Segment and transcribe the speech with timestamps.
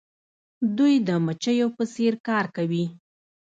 [0.77, 2.85] دوی د مچیو په څیر کار کوي.